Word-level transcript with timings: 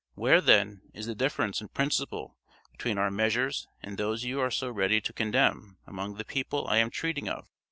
Where, 0.15 0.41
then, 0.41 0.81
is 0.95 1.05
the 1.05 1.13
difference 1.13 1.61
in 1.61 1.67
principle 1.67 2.35
between 2.71 2.97
our 2.97 3.11
measures 3.11 3.67
and 3.83 3.99
those 3.99 4.23
you 4.23 4.39
are 4.39 4.49
so 4.49 4.71
ready 4.71 4.99
to 4.99 5.13
condemn 5.13 5.77
among 5.85 6.15
the 6.15 6.25
people 6.25 6.65
I 6.67 6.77
am 6.77 6.89
treating 6.89 7.29
of? 7.29 7.47